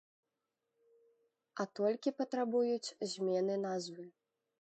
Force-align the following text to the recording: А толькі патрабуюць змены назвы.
А 1.63 1.65
толькі 1.81 2.15
патрабуюць 2.21 2.93
змены 3.11 3.61
назвы. 3.69 4.09